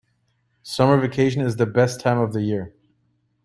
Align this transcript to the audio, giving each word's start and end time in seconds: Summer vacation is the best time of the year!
Summer 0.63 0.97
vacation 0.97 1.43
is 1.43 1.57
the 1.57 1.67
best 1.67 1.99
time 1.99 2.17
of 2.17 2.33
the 2.33 2.41
year! 2.41 2.73